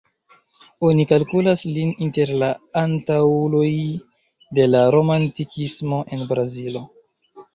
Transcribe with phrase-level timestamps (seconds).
[0.85, 2.47] Oni kalkulas lin inter la
[2.81, 3.69] antaŭuloj
[4.59, 6.83] de la Romantikismo en Brazilo.